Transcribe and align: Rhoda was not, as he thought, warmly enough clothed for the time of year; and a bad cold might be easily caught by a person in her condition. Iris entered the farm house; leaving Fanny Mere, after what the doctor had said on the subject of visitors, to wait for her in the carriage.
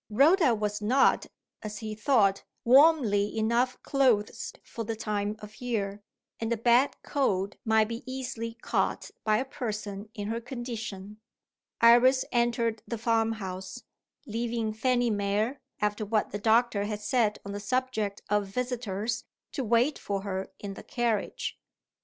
Rhoda 0.09 0.55
was 0.55 0.81
not, 0.81 1.27
as 1.61 1.77
he 1.77 1.93
thought, 1.93 2.43
warmly 2.65 3.37
enough 3.37 3.79
clothed 3.83 4.59
for 4.63 4.83
the 4.83 4.95
time 4.95 5.35
of 5.37 5.61
year; 5.61 6.01
and 6.39 6.51
a 6.51 6.57
bad 6.57 6.95
cold 7.03 7.55
might 7.65 7.87
be 7.87 8.01
easily 8.11 8.55
caught 8.63 9.11
by 9.23 9.37
a 9.37 9.45
person 9.45 10.09
in 10.15 10.29
her 10.29 10.41
condition. 10.41 11.19
Iris 11.81 12.25
entered 12.31 12.81
the 12.87 12.97
farm 12.97 13.33
house; 13.33 13.83
leaving 14.25 14.73
Fanny 14.73 15.11
Mere, 15.11 15.59
after 15.79 16.03
what 16.03 16.31
the 16.31 16.39
doctor 16.39 16.85
had 16.85 17.01
said 17.01 17.37
on 17.45 17.51
the 17.51 17.59
subject 17.59 18.23
of 18.27 18.47
visitors, 18.47 19.25
to 19.51 19.63
wait 19.63 19.99
for 19.99 20.21
her 20.23 20.51
in 20.57 20.73
the 20.73 20.81
carriage. 20.81 21.59